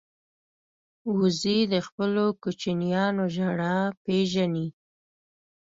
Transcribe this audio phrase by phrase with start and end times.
[1.17, 4.67] وزې د خپلو کوچنیانو ژړا پېژني